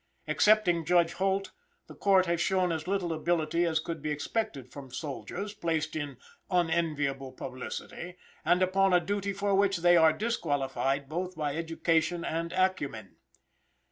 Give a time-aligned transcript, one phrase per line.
[0.27, 1.51] Excepting Judge Holt,
[1.85, 6.17] the court has shown as little ability as could be expected from soldiers, placed in
[6.49, 12.51] unenviable publicity, and upon a duty for which they are disqualified, both by education and
[12.51, 13.17] acumen.